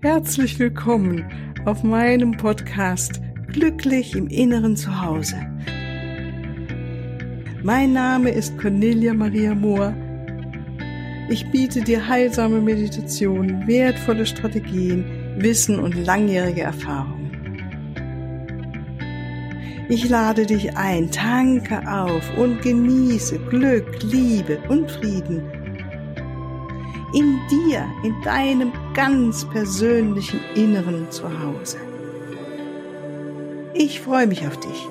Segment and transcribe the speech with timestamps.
[0.00, 1.28] Herzlich willkommen
[1.64, 5.34] auf meinem Podcast Glücklich im Inneren zu Hause.
[7.64, 9.92] Mein Name ist Cornelia Maria Mohr.
[11.28, 15.04] Ich biete dir heilsame Meditationen, wertvolle Strategien,
[15.38, 17.32] Wissen und langjährige Erfahrung.
[19.88, 25.42] Ich lade dich ein, tanke auf und genieße Glück, Liebe und Frieden
[27.12, 31.76] in dir, in deinem ganz persönlichen Inneren zu Hause.
[33.72, 34.88] Ich freue mich auf dich.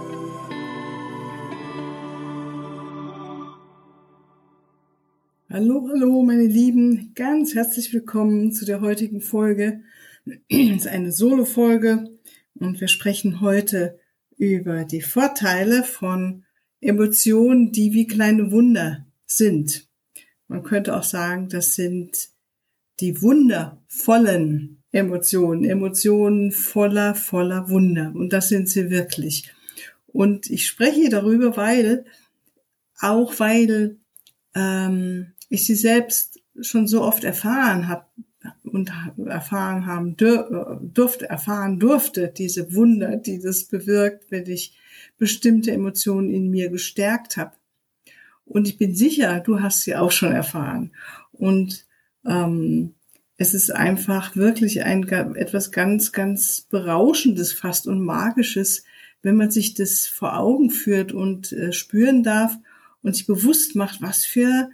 [5.49, 9.81] Hallo, hallo, meine Lieben, ganz herzlich willkommen zu der heutigen Folge.
[10.47, 12.05] Es ist eine Solo-Folge
[12.55, 13.99] und wir sprechen heute
[14.37, 16.45] über die Vorteile von
[16.79, 19.89] Emotionen, die wie kleine Wunder sind.
[20.47, 22.36] Man könnte auch sagen, das sind
[22.99, 28.11] die wundervollen Emotionen, Emotionen voller, voller Wunder.
[28.15, 29.51] Und das sind sie wirklich.
[30.07, 32.05] Und ich spreche darüber, weil,
[32.99, 33.97] auch weil
[34.55, 38.05] ähm, ich sie selbst schon so oft erfahren habe
[38.63, 38.91] und
[39.25, 44.77] erfahren haben durfte, erfahren durfte, diese Wunder, die das bewirkt, wenn ich
[45.17, 47.51] bestimmte Emotionen in mir gestärkt habe.
[48.45, 50.91] Und ich bin sicher, du hast sie auch schon erfahren.
[51.33, 51.85] Und
[52.27, 52.93] ähm,
[53.37, 58.83] es ist einfach wirklich ein etwas ganz, ganz berauschendes fast und magisches,
[59.21, 62.57] wenn man sich das vor Augen führt und äh, spüren darf
[63.01, 64.69] und sich bewusst macht, was für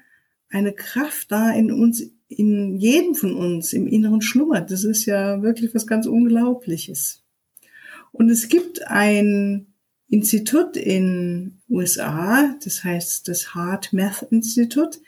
[0.50, 4.72] eine Kraft da in uns, in jedem von uns im Inneren schlummert.
[4.72, 7.24] Das ist ja wirklich was ganz Unglaubliches.
[8.12, 9.74] Und es gibt ein
[10.08, 15.02] Institut in USA, das heißt das Heart Math Institut,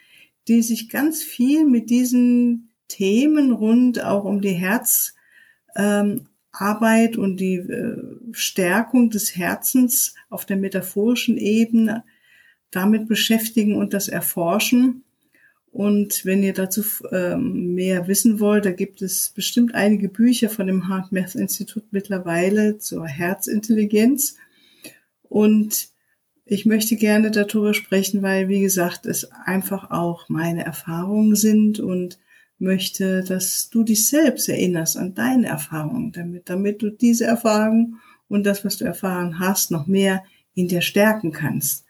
[0.48, 5.16] die sich ganz viel mit diesen Themen rund auch um die Herzarbeit
[5.76, 7.96] ähm, und die äh,
[8.32, 12.04] Stärkung des Herzens auf der metaphorischen Ebene
[12.70, 15.02] damit beschäftigen und das erforschen.
[15.72, 16.82] Und wenn ihr dazu
[17.12, 21.84] ähm, mehr wissen wollt, da gibt es bestimmt einige Bücher von dem Heart Math Institut
[21.90, 24.36] mittlerweile zur Herzintelligenz.
[25.22, 25.88] Und
[26.48, 32.18] ich möchte gerne darüber sprechen, weil, wie gesagt, es einfach auch meine Erfahrungen sind und
[32.58, 38.46] möchte, dass du dich selbst erinnerst an deine Erfahrungen, damit, damit du diese Erfahrungen und
[38.46, 40.22] das, was du erfahren hast, noch mehr
[40.54, 41.84] in dir stärken kannst.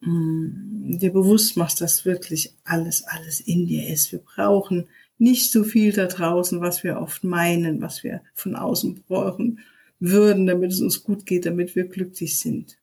[0.00, 4.10] Mm, dir bewusst machst, dass wirklich alles, alles in dir ist.
[4.10, 4.88] Wir brauchen
[5.18, 9.60] nicht so viel da draußen, was wir oft meinen, was wir von außen brauchen
[10.00, 12.79] würden, damit es uns gut geht, damit wir glücklich sind.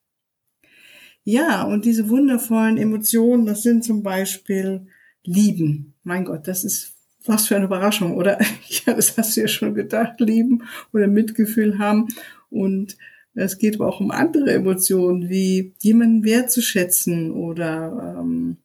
[1.29, 4.87] Ja, und diese wundervollen Emotionen, das sind zum Beispiel
[5.25, 5.93] Lieben.
[6.03, 6.93] Mein Gott, das ist
[7.25, 8.39] was für eine Überraschung, oder?
[8.85, 12.07] Ja, das hast du ja schon gedacht, lieben oder Mitgefühl haben.
[12.49, 12.95] Und
[13.33, 18.55] es geht aber auch um andere Emotionen, wie jemanden wertzuschätzen oder ähm,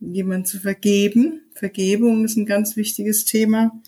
[0.00, 1.40] jemanden zu vergeben.
[1.54, 3.80] Vergebung ist ein ganz wichtiges Thema.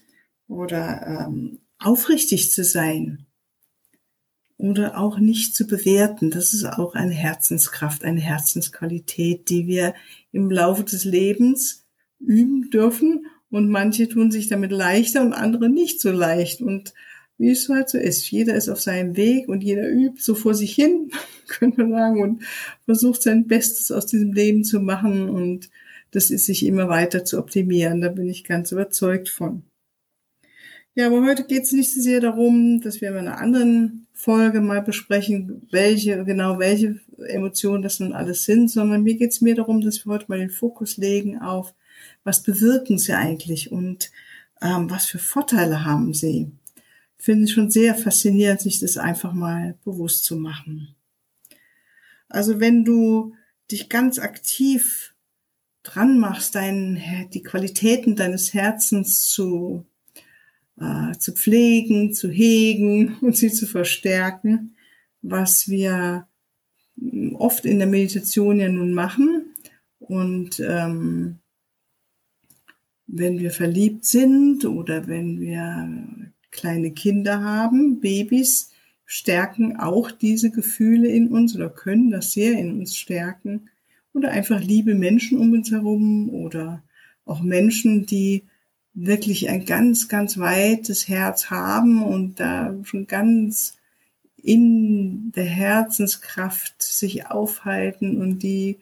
[0.49, 3.27] Oder ähm, aufrichtig zu sein
[4.63, 6.31] oder auch nicht zu bewerten.
[6.31, 9.93] Das ist auch eine Herzenskraft, eine Herzensqualität, die wir
[10.31, 11.85] im Laufe des Lebens
[12.21, 13.27] üben dürfen.
[13.51, 16.63] Und manche tun sich damit leichter und andere nicht so leicht.
[16.63, 16.95] Und
[17.39, 20.55] wie es halt so ist, jeder ist auf seinem Weg und jeder übt so vor
[20.55, 21.11] sich hin,
[21.49, 22.45] könnte man sagen, und
[22.85, 25.29] versucht sein Bestes aus diesem Leben zu machen.
[25.29, 25.71] Und
[26.13, 28.01] das ist sich immer weiter zu optimieren.
[28.01, 29.65] Da bin ich ganz überzeugt von.
[30.95, 34.61] Ja, aber heute geht es nicht so sehr darum, dass wir in einer anderen Folge
[34.61, 39.55] mal besprechen, welche, genau welche Emotionen das nun alles sind, sondern mir geht es mehr
[39.55, 41.75] darum, dass wir heute mal den Fokus legen auf,
[42.25, 44.11] was bewirken sie eigentlich und
[44.61, 46.51] ähm, was für Vorteile haben sie.
[47.17, 50.95] Finde ich schon sehr faszinierend, sich das einfach mal bewusst zu machen.
[52.29, 53.35] Also wenn du
[53.71, 55.15] dich ganz aktiv
[55.85, 59.87] dran machst, dein, die Qualitäten deines Herzens zu
[60.83, 64.75] äh, zu pflegen, zu hegen und sie zu verstärken,
[65.23, 66.27] was wir
[66.97, 69.55] mm, oft in der Meditation ja nun machen.
[70.01, 71.39] Und ähm,
[73.07, 78.71] wenn wir verliebt sind oder wenn wir kleine Kinder haben, Babys,
[79.05, 83.69] stärken auch diese Gefühle in uns oder können das sehr in uns stärken.
[84.15, 86.83] Oder einfach liebe Menschen um uns herum oder
[87.25, 88.45] auch Menschen, die
[88.95, 93.79] wirklich ein ganz, ganz weites Herz haben und da schon ganz
[94.43, 98.79] in der Herzenskraft sich aufhalten und die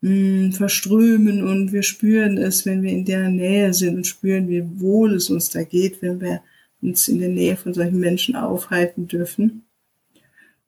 [0.00, 4.48] mh, hm, verströmen und wir spüren es, wenn wir in der Nähe sind und spüren,
[4.48, 6.40] wie wohl es uns da geht, wenn wir
[6.80, 9.64] uns in der Nähe von solchen Menschen aufhalten dürfen.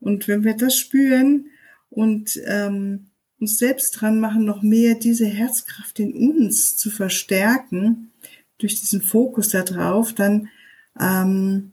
[0.00, 1.46] Und wenn wir das spüren
[1.88, 3.06] und ähm,
[3.38, 8.10] uns selbst dran machen, noch mehr diese Herzkraft in uns zu verstärken,
[8.62, 10.48] durch diesen Fokus darauf, dann
[10.98, 11.72] ähm,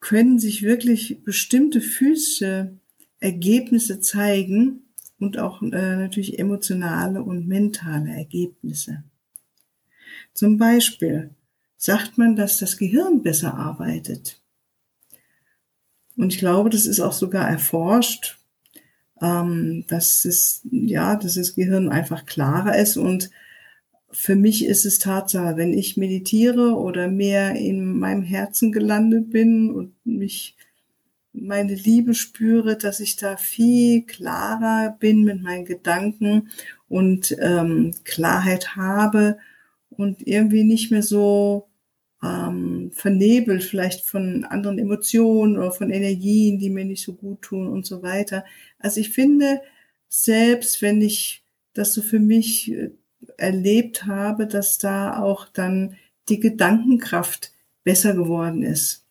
[0.00, 2.72] können sich wirklich bestimmte physische
[3.18, 4.82] Ergebnisse zeigen
[5.18, 9.04] und auch äh, natürlich emotionale und mentale Ergebnisse.
[10.32, 11.30] Zum Beispiel
[11.76, 14.40] sagt man, dass das Gehirn besser arbeitet.
[16.16, 18.38] Und ich glaube, das ist auch sogar erforscht,
[19.20, 23.30] ähm, dass es, ja, dass das Gehirn einfach klarer ist und
[24.12, 29.70] für mich ist es Tatsache, wenn ich meditiere oder mehr in meinem Herzen gelandet bin
[29.70, 30.56] und mich
[31.32, 36.50] meine Liebe spüre, dass ich da viel klarer bin mit meinen Gedanken
[36.88, 39.38] und ähm, Klarheit habe
[39.90, 41.68] und irgendwie nicht mehr so
[42.22, 47.68] ähm, vernebelt vielleicht von anderen Emotionen oder von Energien, die mir nicht so gut tun
[47.68, 48.44] und so weiter.
[48.78, 49.60] Also ich finde,
[50.08, 52.90] selbst wenn ich das so für mich äh,
[53.40, 55.96] erlebt habe, dass da auch dann
[56.28, 57.52] die Gedankenkraft
[57.84, 59.04] besser geworden ist.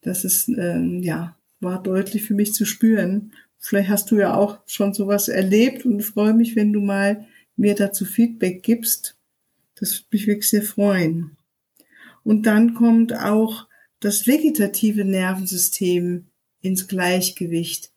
[0.00, 3.32] Das ist, ähm, ja, war deutlich für mich zu spüren.
[3.58, 7.26] Vielleicht hast du ja auch schon sowas erlebt und freue mich, wenn du mal
[7.56, 9.16] mir dazu Feedback gibst.
[9.76, 11.36] Das würde mich wirklich sehr freuen.
[12.24, 13.68] Und dann kommt auch
[14.00, 16.26] das vegetative Nervensystem
[16.60, 17.92] ins Gleichgewicht.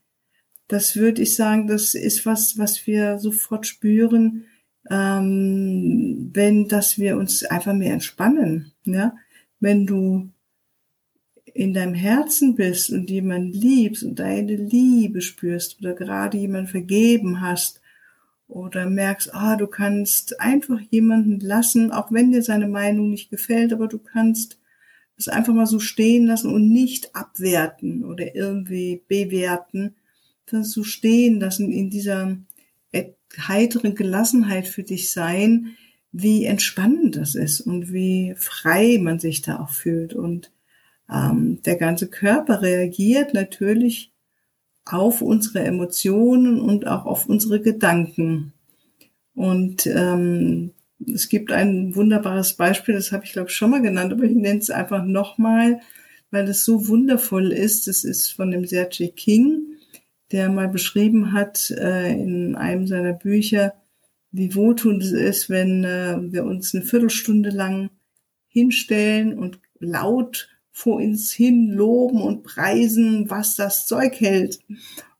[0.67, 4.45] Das würde ich sagen, das ist was, was wir sofort spüren,
[4.89, 8.71] ähm, wenn, dass wir uns einfach mehr entspannen.
[8.85, 9.15] Ja?
[9.59, 10.29] Wenn du
[11.53, 17.39] in deinem Herzen bist und jemand liebst und deine Liebe spürst oder gerade jemand vergeben
[17.41, 17.81] hast
[18.47, 23.71] oder merkst, ah, du kannst einfach jemanden lassen, auch wenn dir seine Meinung nicht gefällt,
[23.71, 24.59] aber du kannst
[25.17, 29.95] es einfach mal so stehen lassen und nicht abwerten oder irgendwie bewerten,
[30.47, 32.37] das so stehen lassen in dieser
[33.47, 35.75] heiteren Gelassenheit für dich sein,
[36.11, 40.13] wie entspannend das ist und wie frei man sich da auch fühlt.
[40.13, 40.51] Und
[41.11, 44.11] ähm, der ganze Körper reagiert natürlich
[44.85, 48.53] auf unsere Emotionen und auch auf unsere Gedanken.
[49.33, 50.71] Und ähm,
[51.13, 54.59] es gibt ein wunderbares Beispiel, das habe ich glaube schon mal genannt, aber ich nenne
[54.59, 55.81] es einfach nochmal,
[56.31, 57.87] weil es so wundervoll ist.
[57.87, 59.74] Das ist von dem Sergei King
[60.35, 63.73] der mal beschrieben hat äh, in einem seiner Bücher,
[64.31, 67.89] wie wohltuend es ist, wenn äh, wir uns eine Viertelstunde lang
[68.49, 74.59] hinstellen und laut vor uns hin loben und preisen, was das Zeug hält.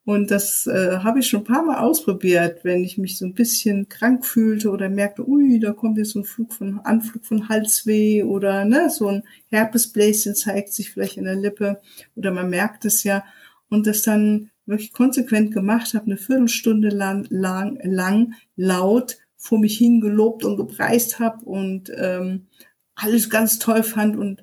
[0.04, 3.34] Und das äh, habe ich schon ein paar Mal ausprobiert, wenn ich mich so ein
[3.34, 7.48] bisschen krank fühlte oder merkte, ui, da kommt jetzt so ein Flug von Anflug von
[7.48, 11.80] Halsweh oder ne, so ein Herpesbläschen zeigt sich vielleicht in der Lippe
[12.16, 13.24] oder man merkt es ja
[13.70, 19.78] und das dann wirklich konsequent gemacht habe, eine Viertelstunde lang, lang, lang laut vor mich
[19.78, 22.48] hingelobt und gepreist habe und ähm,
[22.96, 24.42] alles ganz toll fand und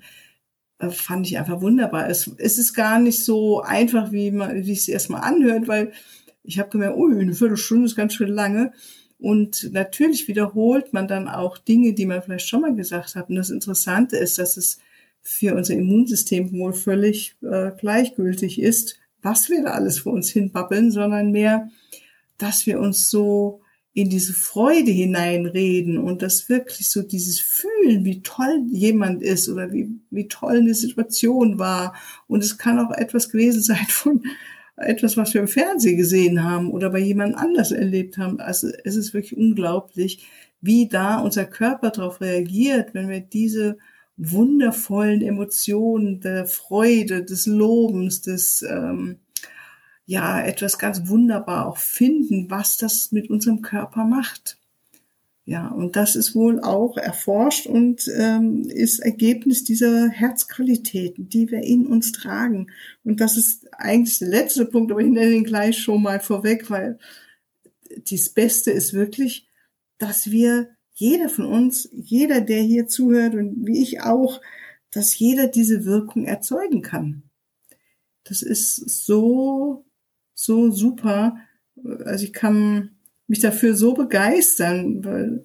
[0.79, 2.09] äh, fand ich einfach wunderbar.
[2.09, 5.93] Es, es ist gar nicht so einfach, wie man, wie es erstmal anhört, weil
[6.45, 8.73] ich habe gemerkt, ui, eine Viertelstunde ist ganz schön lange.
[9.19, 13.29] Und natürlich wiederholt man dann auch Dinge, die man vielleicht schon mal gesagt hat.
[13.29, 14.79] Und das Interessante ist, dass es
[15.21, 20.91] für unser Immunsystem wohl völlig äh, gleichgültig ist, was wir da alles vor uns hinbabbeln,
[20.91, 21.71] sondern mehr,
[22.39, 23.63] dass wir uns so
[23.95, 29.71] in diese Freude hineinreden und das wirklich so dieses Fühlen, wie toll jemand ist oder
[29.73, 31.95] wie, wie toll eine Situation war.
[32.27, 34.23] Und es kann auch etwas gewesen sein von
[34.77, 38.41] etwas, was wir im Fernsehen gesehen haben oder bei jemand anders erlebt haben.
[38.41, 40.27] Also es ist wirklich unglaublich,
[40.63, 43.77] wie da unser Körper darauf reagiert, wenn wir diese
[44.17, 49.19] wundervollen Emotionen der Freude, des Lobens, des ähm,
[50.07, 54.59] ja etwas ganz wunderbar auch finden, was das mit unserem Körper macht.
[55.45, 61.63] Ja, und das ist wohl auch erforscht und ähm, ist Ergebnis dieser Herzqualitäten, die wir
[61.65, 62.69] in uns tragen.
[63.03, 66.71] Und das ist eigentlich der letzte Punkt, aber ich nenne ihn gleich schon mal vorweg,
[66.71, 66.99] weil
[68.09, 69.49] das Beste ist wirklich,
[69.99, 70.69] dass wir
[71.03, 74.41] jeder von uns, jeder, der hier zuhört und wie ich auch,
[74.93, 77.25] dass jeder diese Wirkung erzeugen kann.
[78.23, 79.85] Das ist so,
[80.33, 81.39] so super.
[82.05, 82.91] Also ich kann
[83.27, 85.45] mich dafür so begeistern, weil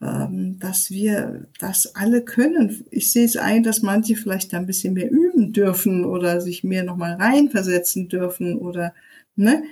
[0.00, 2.86] ähm, dass wir das alle können.
[2.90, 6.64] Ich sehe es ein, dass manche vielleicht da ein bisschen mehr üben dürfen oder sich
[6.64, 8.94] mehr nochmal reinversetzen dürfen oder
[9.36, 9.64] ne.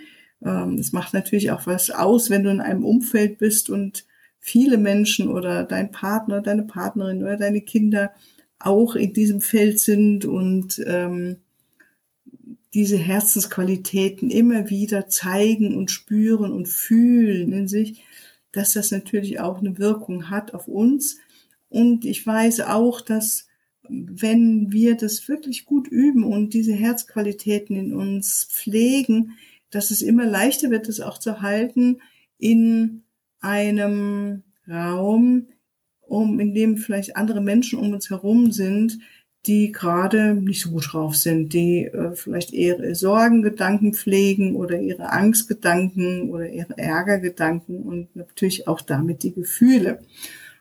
[0.45, 4.05] Ähm, es macht natürlich auch was aus, wenn du in einem Umfeld bist und
[4.43, 8.13] viele Menschen oder dein Partner, deine Partnerin oder deine Kinder
[8.59, 11.37] auch in diesem Feld sind und ähm,
[12.75, 18.03] diese Herzensqualitäten immer wieder zeigen und spüren und fühlen in sich,
[18.51, 21.19] dass das natürlich auch eine Wirkung hat auf uns.
[21.69, 23.47] Und ich weiß auch, dass
[23.89, 29.37] wenn wir das wirklich gut üben und diese Herzqualitäten in uns pflegen,
[29.71, 32.01] dass es immer leichter wird, das auch zu halten
[32.39, 33.02] in
[33.43, 35.49] einem Raum,
[36.01, 38.99] um in dem vielleicht andere Menschen um uns herum sind,
[39.47, 45.11] die gerade nicht so gut drauf sind, die äh, vielleicht ihre Sorgengedanken pflegen oder ihre
[45.11, 49.99] Angstgedanken oder ihre Ärgergedanken und natürlich auch damit die Gefühle.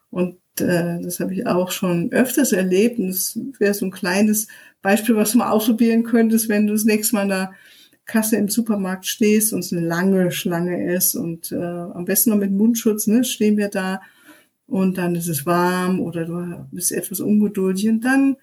[0.10, 2.98] Und äh, das habe ich auch schon öfters erlebt.
[2.98, 4.48] Und das wäre so ein kleines
[4.82, 7.54] Beispiel, was du mal ausprobieren könntest, wenn du das nächste Mal in der
[8.12, 12.38] Kasse im Supermarkt stehst und es eine lange Schlange ist und äh, am besten noch
[12.38, 14.01] mit Mundschutz, ne, stehen wir da
[14.68, 18.36] und dann ist es warm oder du bist etwas ungeduldig und dann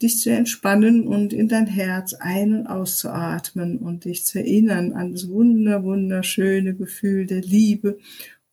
[0.00, 5.12] dich zu entspannen und in dein Herz ein- und auszuatmen und dich zu erinnern an
[5.12, 7.98] das wunder, wunderschöne Gefühl der Liebe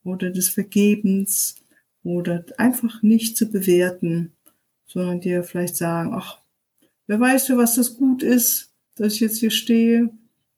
[0.04, 1.56] oder des Vergebens
[2.04, 4.34] oder einfach nicht zu bewerten,
[4.86, 6.40] sondern dir vielleicht sagen, ach,
[7.08, 10.10] wer weiß für was das gut ist, dass ich jetzt hier stehe,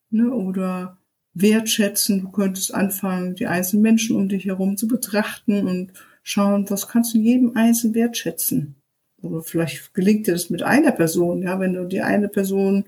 [0.09, 0.97] ne, oder
[1.33, 6.87] wertschätzen, du könntest anfangen, die einzelnen Menschen um dich herum zu betrachten und schauen, was
[6.87, 8.75] kannst du jedem Einzelnen wertschätzen.
[9.21, 12.85] Oder vielleicht gelingt dir das mit einer Person, ja, wenn du die eine Person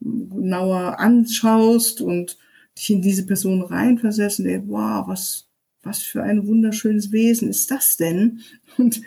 [0.00, 2.36] genauer anschaust und
[2.76, 5.48] dich in diese Person reinversetzt und denkst, wow, was,
[5.82, 8.40] was für ein wunderschönes Wesen ist das denn?
[8.76, 9.00] Und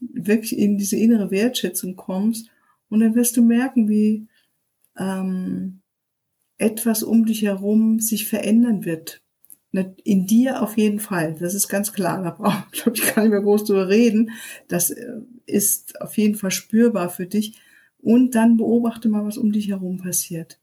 [0.00, 2.50] wirklich in diese innere Wertschätzung kommst.
[2.88, 4.26] Und dann wirst du merken, wie
[4.98, 5.80] ähm,
[6.64, 9.20] etwas um dich herum sich verändern wird.
[10.04, 12.22] In dir auf jeden Fall, das ist ganz klar.
[12.22, 14.30] Da brauche ich, gar nicht mehr groß drüber reden.
[14.68, 15.16] Das äh,
[15.46, 17.58] ist auf jeden Fall spürbar für dich.
[17.98, 20.60] Und dann beobachte mal, was um dich herum passiert.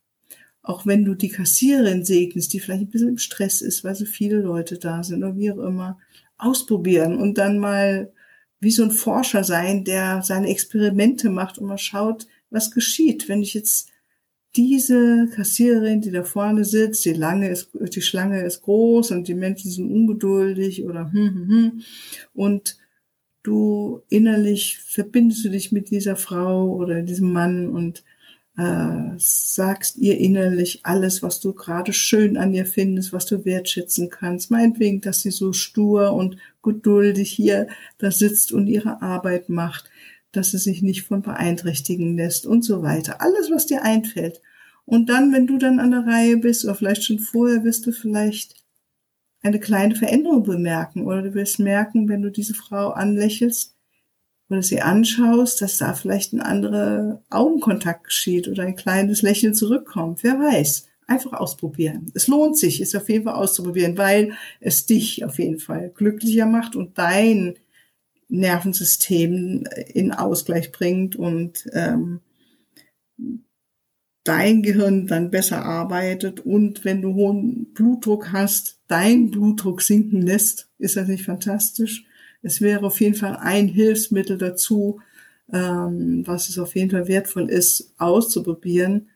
[0.62, 4.04] Auch wenn du die Kassiererin segnest, die vielleicht ein bisschen im Stress ist, weil so
[4.04, 5.98] viele Leute da sind oder wie auch immer,
[6.38, 8.12] ausprobieren und dann mal
[8.60, 13.42] wie so ein Forscher sein, der seine Experimente macht und mal schaut, was geschieht, wenn
[13.42, 13.91] ich jetzt
[14.56, 19.34] diese Kassiererin, die da vorne sitzt, die lange ist, die Schlange ist groß und die
[19.34, 21.82] Menschen sind ungeduldig oder hm, hm, hm.
[22.34, 22.78] Und
[23.42, 28.04] du innerlich verbindest du dich mit dieser Frau oder diesem Mann und
[28.58, 34.10] äh, sagst ihr innerlich alles, was du gerade schön an ihr findest, was du wertschätzen
[34.10, 34.50] kannst.
[34.50, 37.68] Meinetwegen, dass sie so stur und geduldig hier
[37.98, 39.88] da sitzt und ihre Arbeit macht
[40.32, 43.20] dass sie sich nicht von beeinträchtigen lässt und so weiter.
[43.20, 44.40] Alles, was dir einfällt.
[44.84, 47.92] Und dann, wenn du dann an der Reihe bist, oder vielleicht schon vorher, wirst du
[47.92, 48.56] vielleicht
[49.42, 51.06] eine kleine Veränderung bemerken.
[51.06, 53.76] Oder du wirst merken, wenn du diese Frau anlächelst
[54.48, 60.22] oder sie anschaust, dass da vielleicht ein anderer Augenkontakt geschieht oder ein kleines Lächeln zurückkommt.
[60.22, 60.88] Wer weiß.
[61.06, 62.10] Einfach ausprobieren.
[62.14, 66.46] Es lohnt sich, es auf jeden Fall auszuprobieren, weil es dich auf jeden Fall glücklicher
[66.46, 67.56] macht und dein
[68.32, 72.20] Nervensystem in Ausgleich bringt und ähm,
[74.24, 80.70] dein Gehirn dann besser arbeitet und wenn du hohen Blutdruck hast, dein Blutdruck sinken lässt,
[80.78, 82.04] ist das nicht fantastisch?
[82.40, 85.00] Es wäre auf jeden Fall ein Hilfsmittel dazu,
[85.52, 89.08] ähm, was es auf jeden Fall wertvoll ist, auszuprobieren,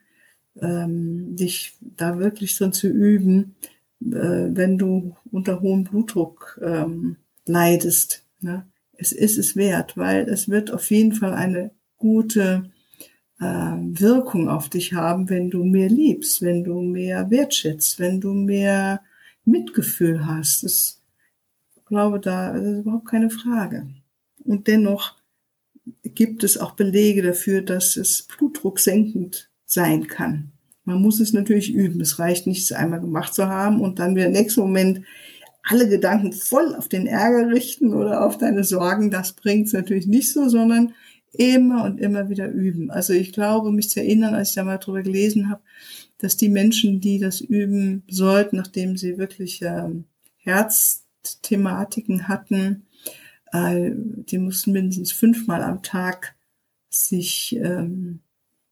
[0.61, 3.55] ähm, dich da wirklich drin zu üben,
[4.01, 8.23] äh, wenn du unter hohem Blutdruck ähm, leidest.
[8.41, 8.67] Ne?
[8.97, 12.69] Es ist es wert, weil es wird auf jeden Fall eine gute
[13.39, 18.33] äh, Wirkung auf dich haben, wenn du mehr liebst, wenn du mehr wertschätzt, wenn du
[18.33, 19.01] mehr
[19.45, 20.63] Mitgefühl hast.
[20.63, 21.01] Das,
[21.75, 23.87] ich glaube, da ist überhaupt keine Frage.
[24.43, 25.15] Und dennoch
[26.03, 30.51] gibt es auch Belege dafür, dass es Blutdruck senkend sein kann.
[30.83, 31.99] Man muss es natürlich üben.
[32.01, 35.01] Es reicht nicht, es einmal gemacht zu haben und dann wieder im nächsten Moment
[35.69, 40.31] alle Gedanken voll auf den Ärger richten oder auf deine Sorgen, das bringt's natürlich nicht
[40.31, 40.93] so, sondern
[41.33, 42.89] immer und immer wieder üben.
[42.89, 45.61] Also ich glaube, mich zu erinnern, als ich da mal drüber gelesen habe,
[46.17, 50.05] dass die Menschen, die das üben sollten, nachdem sie wirklich ähm,
[50.37, 52.87] Herzthematiken hatten,
[53.51, 56.35] äh, die mussten mindestens fünfmal am Tag
[56.89, 58.19] sich ähm,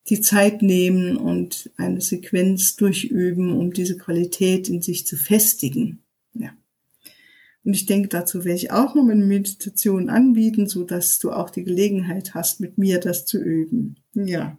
[0.10, 6.04] die Zeit nehmen und eine Sequenz durchüben, um diese Qualität in sich zu festigen.
[6.34, 6.52] Ja.
[7.66, 11.50] Und ich denke, dazu werde ich auch noch eine Meditation anbieten, so dass du auch
[11.50, 13.96] die Gelegenheit hast, mit mir das zu üben.
[14.14, 14.58] Ja.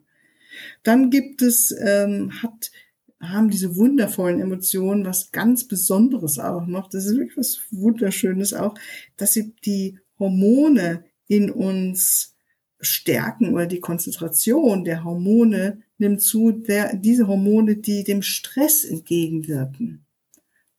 [0.82, 2.72] Dann gibt es, ähm, hat,
[3.20, 6.88] haben diese wundervollen Emotionen was ganz Besonderes auch noch.
[6.88, 8.74] Das ist wirklich was Wunderschönes auch,
[9.16, 12.34] dass sie die Hormone in uns
[12.80, 20.05] Stärken oder die Konzentration der Hormone nimmt zu, der, diese Hormone, die dem Stress entgegenwirken.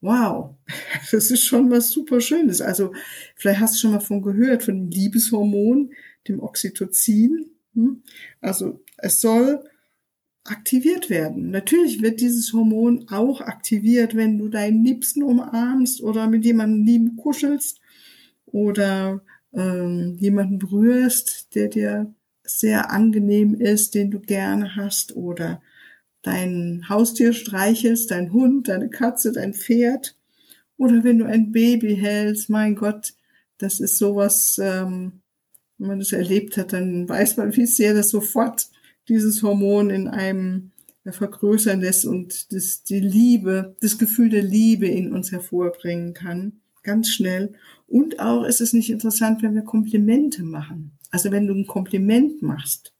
[0.02, 0.56] Wow,
[1.12, 2.62] das ist schon was super Schönes.
[2.62, 2.94] Also
[3.36, 5.92] vielleicht hast du schon mal von gehört, von dem Liebeshormon,
[6.28, 7.52] dem Oxytocin.
[7.74, 8.04] Hm?
[8.42, 9.64] Also es soll
[10.50, 11.52] aktiviert werden.
[11.52, 17.18] Natürlich wird dieses Hormon auch aktiviert, wenn du deinen Liebsten umarmst oder mit jemandem lieben
[17.18, 17.80] kuschelst
[18.46, 19.22] oder
[19.54, 22.14] ähm, jemanden berührst, der dir
[22.44, 25.62] sehr angenehm ist, den du gerne hast oder
[26.28, 30.16] dein Haustier streichelst, dein Hund, deine Katze, dein Pferd
[30.78, 33.14] oder wenn du ein Baby hältst, mein Gott,
[33.58, 35.22] das ist sowas, ähm,
[35.78, 38.68] wenn man das erlebt hat, dann weiß man, wie sehr das sofort
[39.08, 40.72] dieses Hormon in einem
[41.10, 47.10] vergrößern lässt und das, die Liebe, das Gefühl der Liebe in uns hervorbringen kann, ganz
[47.10, 47.54] schnell.
[47.88, 50.92] Und auch ist es nicht interessant, wenn wir Komplimente machen.
[51.10, 52.94] Also wenn du ein Kompliment machst,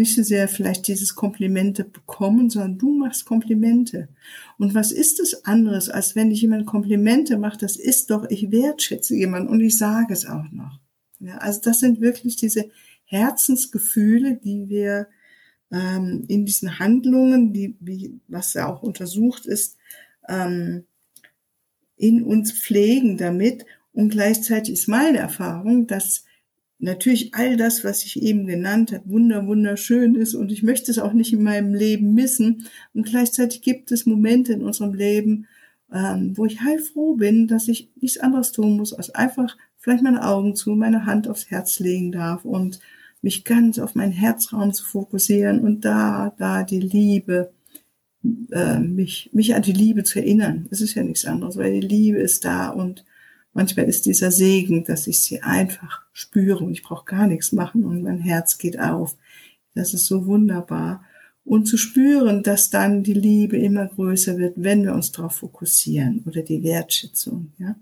[0.00, 4.08] nicht so sehr vielleicht dieses Komplimente bekommen, sondern du machst Komplimente.
[4.56, 7.62] Und was ist es anderes, als wenn dich jemand Komplimente macht?
[7.62, 10.80] Das ist doch, ich wertschätze jemanden und ich sage es auch noch.
[11.18, 12.70] Ja, also das sind wirklich diese
[13.04, 15.06] Herzensgefühle, die wir
[15.70, 19.76] ähm, in diesen Handlungen, die, wie, was ja auch untersucht ist,
[20.28, 20.84] ähm,
[21.96, 23.66] in uns pflegen damit.
[23.92, 26.24] Und gleichzeitig ist meine Erfahrung, dass
[26.80, 30.98] natürlich all das, was ich eben genannt habe, wunder, wunderschön ist und ich möchte es
[30.98, 32.66] auch nicht in meinem Leben missen.
[32.94, 35.46] Und gleichzeitig gibt es Momente in unserem Leben,
[35.92, 40.26] ähm, wo ich heilfroh bin, dass ich nichts anderes tun muss, als einfach vielleicht meine
[40.26, 42.80] Augen zu, meine Hand aufs Herz legen darf und
[43.22, 47.52] mich ganz auf meinen Herzraum zu fokussieren und da, da die Liebe,
[48.52, 50.66] äh, mich, mich an die Liebe zu erinnern.
[50.70, 53.04] Es ist ja nichts anderes, weil die Liebe ist da und
[53.52, 57.84] manchmal ist dieser Segen, dass ich sie einfach spüre und ich brauche gar nichts machen
[57.84, 59.16] und mein Herz geht auf.
[59.74, 61.04] Das ist so wunderbar.
[61.44, 66.22] Und zu spüren, dass dann die Liebe immer größer wird, wenn wir uns darauf fokussieren
[66.26, 67.76] oder die Wertschätzung, ja.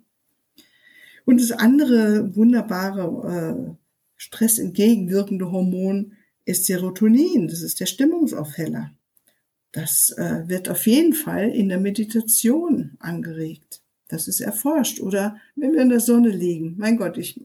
[1.24, 3.74] Und das andere wunderbare äh,
[4.16, 6.12] Stress entgegenwirkende Hormon
[6.46, 7.48] ist Serotonin.
[7.48, 8.92] Das ist der Stimmungsaufheller.
[9.72, 13.82] Das äh, wird auf jeden Fall in der Meditation angeregt.
[14.08, 15.00] Das ist erforscht.
[15.00, 16.74] Oder wenn wir in der Sonne liegen.
[16.78, 17.40] Mein Gott, ich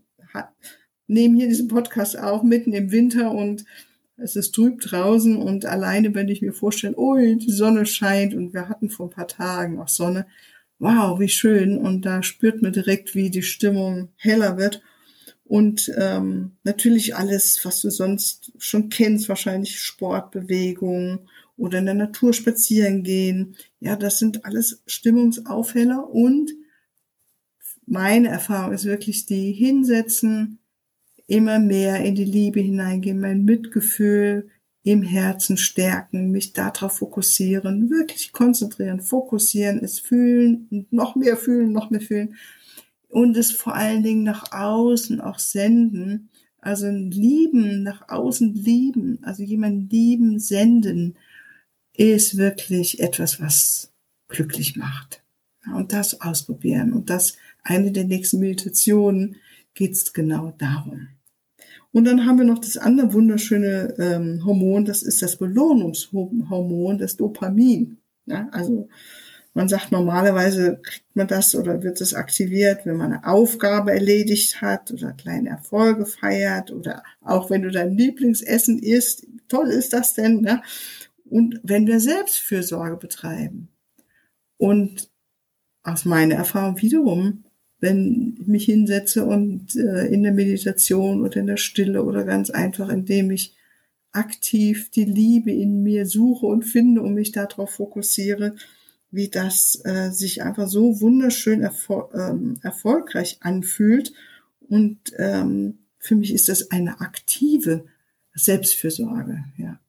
[1.07, 3.65] nehme hier diesen Podcast auch mitten im Winter und
[4.17, 8.53] es ist trüb draußen und alleine, wenn ich mir vorstelle, oh, die Sonne scheint und
[8.53, 10.27] wir hatten vor ein paar Tagen auch Sonne.
[10.79, 11.77] Wow, wie schön.
[11.77, 14.81] Und da spürt man direkt, wie die Stimmung heller wird.
[15.45, 21.93] Und ähm, natürlich alles, was du sonst schon kennst, wahrscheinlich Sport, Bewegung oder in der
[21.93, 23.55] Natur spazieren gehen.
[23.79, 26.51] Ja, das sind alles Stimmungsaufheller und
[27.85, 30.59] meine Erfahrung ist wirklich die hinsetzen,
[31.27, 34.49] immer mehr in die Liebe hineingehen, mein Mitgefühl
[34.83, 41.89] im Herzen stärken, mich darauf fokussieren, wirklich konzentrieren, fokussieren, es fühlen, noch mehr fühlen, noch
[41.89, 42.35] mehr fühlen
[43.07, 46.29] und es vor allen Dingen nach außen auch senden.
[46.59, 51.15] Also lieben, nach außen lieben, also jemanden lieben, senden,
[51.95, 53.91] ist wirklich etwas, was
[54.27, 55.23] glücklich macht.
[55.73, 56.91] Und das ausprobieren.
[56.91, 59.37] Und das eine der nächsten Meditationen
[59.73, 61.07] geht's genau darum.
[61.93, 67.15] Und dann haben wir noch das andere wunderschöne ähm, Hormon, das ist das Belohnungshormon, das
[67.15, 67.97] Dopamin.
[68.25, 68.89] Ja, also
[69.53, 74.61] man sagt, normalerweise kriegt man das oder wird es aktiviert, wenn man eine Aufgabe erledigt
[74.61, 79.27] hat oder kleine Erfolge feiert oder auch wenn du dein Lieblingsessen isst.
[79.47, 80.63] Toll ist das denn, ne?
[81.33, 83.69] Und wenn wir Selbstfürsorge betreiben.
[84.57, 85.09] Und
[85.81, 87.45] aus meiner Erfahrung wiederum,
[87.79, 92.51] wenn ich mich hinsetze und äh, in der Meditation oder in der Stille oder ganz
[92.51, 93.55] einfach, indem ich
[94.11, 98.53] aktiv die Liebe in mir suche und finde und mich darauf fokussiere,
[99.09, 104.13] wie das äh, sich einfach so wunderschön erfol ähm, erfolgreich anfühlt.
[104.69, 107.85] Und ähm, für mich ist das eine aktive
[108.35, 109.45] Selbstfürsorge.
[109.57, 109.79] Ja,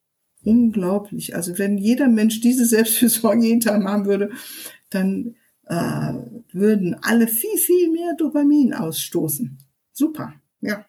[0.44, 1.34] unglaublich.
[1.34, 4.30] Also wenn jeder Mensch diese Selbstfürsorge jeden Tag machen würde,
[4.90, 5.34] dann
[5.66, 6.12] äh,
[6.52, 9.58] würden alle viel, viel mehr Dopamin ausstoßen.
[9.92, 10.84] Super, ja.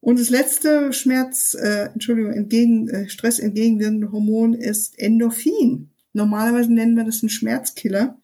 [0.00, 5.90] Und das letzte Schmerz, äh, Entschuldigung, entgegen, äh, Stress entgegenwirkende Hormon ist Endorphin.
[6.12, 8.16] Normalerweise nennen wir das einen Schmerzkiller.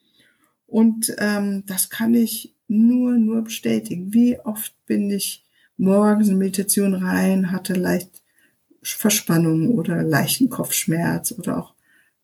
[0.66, 4.14] Und ähm, das kann ich nur, nur bestätigen.
[4.14, 5.44] Wie oft bin ich
[5.76, 8.22] morgens in Meditation rein, hatte leicht
[8.84, 11.74] Verspannung oder leichten Kopfschmerz oder auch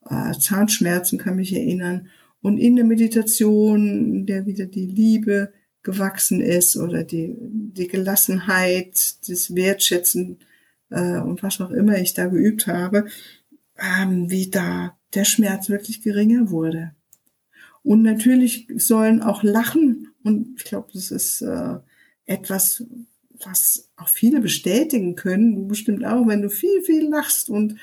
[0.09, 2.07] äh, Zahnschmerzen, kann mich erinnern.
[2.41, 9.15] Und in der Meditation, in der wieder die Liebe gewachsen ist oder die, die Gelassenheit,
[9.27, 10.39] das Wertschätzen
[10.89, 13.05] äh, und was auch immer ich da geübt habe,
[13.77, 16.91] ähm, wie da der Schmerz wirklich geringer wurde.
[17.83, 21.77] Und natürlich sollen auch Lachen, und ich glaube, das ist äh,
[22.25, 22.83] etwas,
[23.45, 27.49] was auch viele bestätigen können, du bestimmt auch, wenn du viel, viel lachst.
[27.49, 27.75] Und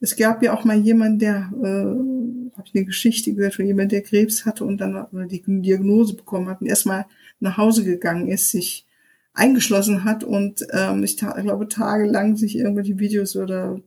[0.00, 3.90] es gab ja auch mal jemanden, der, äh, habe ich eine Geschichte gehört von jemandem,
[3.90, 7.06] der Krebs hatte und dann die Diagnose bekommen hat und erstmal
[7.38, 8.86] nach Hause gegangen ist, sich
[9.32, 13.80] eingeschlossen hat und ähm, ich glaube tagelang sich irgendwelche Videos oder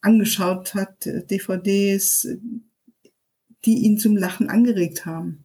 [0.00, 2.28] angeschaut hat, DVDs,
[3.64, 5.44] die ihn zum Lachen angeregt haben.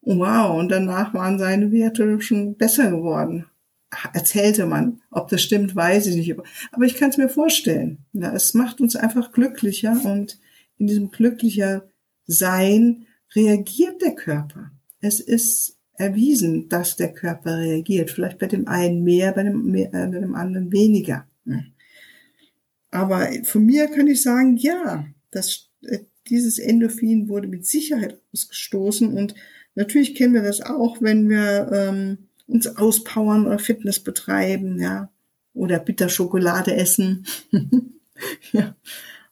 [0.00, 3.46] Oh, wow, und danach waren seine Werte schon besser geworden.
[4.12, 5.00] Erzählte man.
[5.10, 6.34] Ob das stimmt, weiß ich nicht.
[6.72, 7.98] Aber ich kann es mir vorstellen.
[8.12, 10.38] Ja, es macht uns einfach glücklicher und
[10.76, 11.88] in diesem glücklicher
[12.26, 14.70] Sein reagiert der Körper.
[15.00, 18.10] Es ist erwiesen, dass der Körper reagiert.
[18.10, 21.26] Vielleicht bei dem einen mehr, bei dem, mehr, äh, bei dem anderen weniger.
[22.90, 25.98] Aber von mir kann ich sagen, ja, das, äh,
[26.28, 29.34] dieses Endorphin wurde mit Sicherheit ausgestoßen und
[29.74, 35.10] natürlich kennen wir das auch, wenn wir ähm, uns auspowern oder Fitness betreiben, ja,
[35.54, 37.26] oder Bitterschokolade essen.
[38.52, 38.74] ja.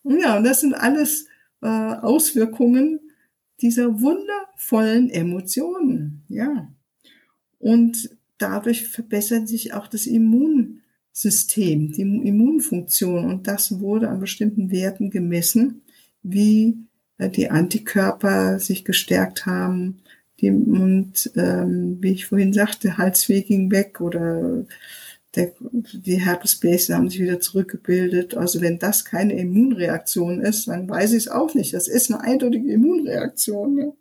[0.02, 1.26] Und ja, und das sind alles
[1.62, 3.00] äh, Auswirkungen
[3.61, 6.70] dieser wundervollen Emotionen, ja.
[7.59, 13.24] Und dadurch verbessert sich auch das Immunsystem, die Immunfunktion.
[13.24, 15.83] Und das wurde an bestimmten Werten gemessen,
[16.22, 16.76] wie
[17.18, 20.02] äh, die Antikörper sich gestärkt haben,
[20.40, 24.66] die, und ähm, wie ich vorhin sagte, Halsweh ging weg oder
[25.35, 25.53] der,
[25.92, 28.37] die Herpesbläschen haben sich wieder zurückgebildet.
[28.37, 31.75] Also wenn das keine Immunreaktion ist, dann weiß ich es auch nicht.
[31.75, 33.75] Das ist eine eindeutige Immunreaktion.
[33.75, 33.92] Ne?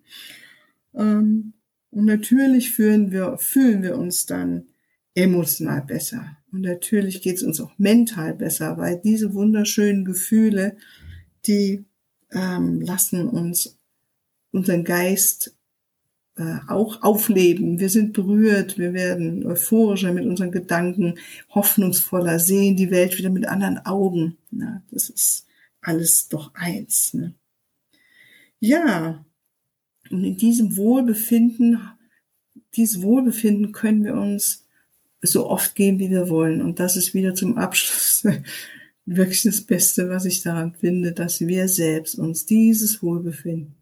[0.95, 1.53] Ähm,
[1.91, 4.65] und natürlich fühlen wir, fühlen wir uns dann
[5.13, 6.37] emotional besser.
[6.51, 10.75] Und natürlich geht es uns auch mental besser, weil diese wunderschönen Gefühle,
[11.47, 11.85] die
[12.31, 13.77] ähm, lassen uns
[14.51, 15.54] unseren Geist
[16.37, 17.79] äh, auch aufleben.
[17.79, 21.17] Wir sind berührt, wir werden euphorischer mit unseren Gedanken,
[21.49, 24.37] hoffnungsvoller, sehen die Welt wieder mit anderen Augen.
[24.51, 25.47] Na, das ist
[25.81, 27.13] alles doch eins.
[27.13, 27.35] Ne?
[28.59, 29.23] Ja,
[30.11, 31.79] und in diesem Wohlbefinden,
[32.75, 34.65] dieses Wohlbefinden können wir uns
[35.21, 36.61] so oft geben, wie wir wollen.
[36.61, 38.27] Und das ist wieder zum Abschluss
[39.05, 43.75] wirklich das Beste, was ich daran finde, dass wir selbst uns dieses Wohlbefinden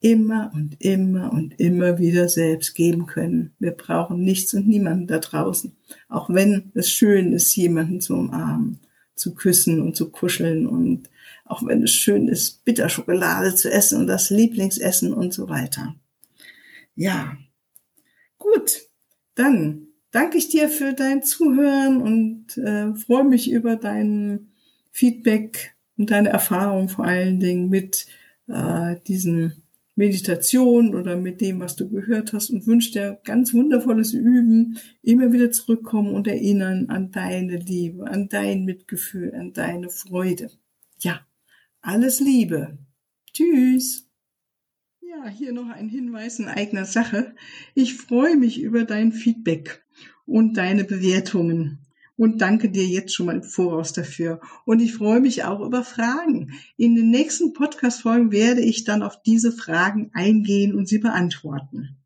[0.00, 3.54] immer und immer und immer wieder selbst geben können.
[3.58, 5.76] Wir brauchen nichts und niemanden da draußen.
[6.08, 8.80] Auch wenn es schön ist, jemanden zu umarmen,
[9.14, 11.08] zu küssen und zu kuscheln und
[11.44, 15.94] auch wenn es schön ist, Bitterschokolade zu essen und das Lieblingsessen und so weiter.
[16.94, 17.36] Ja,
[18.38, 18.82] gut,
[19.34, 24.48] dann danke ich dir für dein Zuhören und äh, freue mich über dein
[24.90, 28.06] Feedback und deine Erfahrung vor allen Dingen mit
[28.48, 29.62] äh, diesen
[29.96, 35.32] Meditation oder mit dem, was du gehört hast und wünsche dir ganz wundervolles Üben, immer
[35.32, 40.50] wieder zurückkommen und erinnern an deine Liebe, an dein Mitgefühl, an deine Freude.
[40.98, 41.26] Ja,
[41.80, 42.78] alles Liebe.
[43.32, 44.06] Tschüss.
[45.00, 47.34] Ja, hier noch ein Hinweis in eigener Sache.
[47.74, 49.82] Ich freue mich über dein Feedback
[50.26, 51.85] und deine Bewertungen
[52.16, 54.40] und danke dir jetzt schon mal im Voraus dafür.
[54.64, 56.52] Und ich freue mich auch über Fragen.
[56.76, 61.96] In den nächsten Podcast-Folgen werde ich dann auf diese Fragen eingehen und sie beantworten.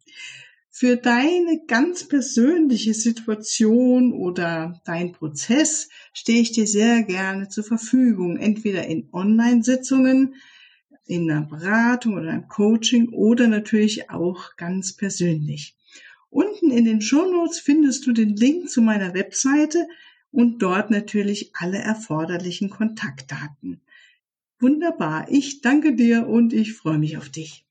[0.72, 8.38] Für deine ganz persönliche Situation oder dein Prozess stehe ich dir sehr gerne zur Verfügung,
[8.38, 10.36] entweder in Online-Sitzungen,
[11.06, 15.76] in einer Beratung oder einem Coaching oder natürlich auch ganz persönlich.
[16.30, 19.86] Unten in den Shownotes findest du den Link zu meiner Webseite
[20.30, 23.80] und dort natürlich alle erforderlichen Kontaktdaten.
[24.60, 25.26] Wunderbar.
[25.28, 27.66] Ich danke dir und ich freue mich auf dich.